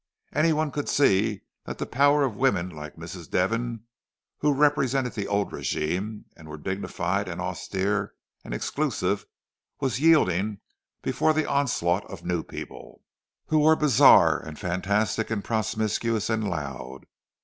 [0.33, 3.29] Anyone could see that the power of women like Mrs.
[3.29, 3.83] Devon,
[4.39, 9.27] who represented the old régime, and were dignified and austere and exclusive,
[9.79, 10.57] was yielding
[11.03, 13.03] before the onslaught of new people,
[13.49, 17.05] who were bizarre and fantastic and promiscuous and loud.